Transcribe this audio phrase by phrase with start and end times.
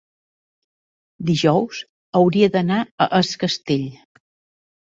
[1.27, 1.81] Dijous
[2.21, 3.89] hauria d'anar a Es Castell.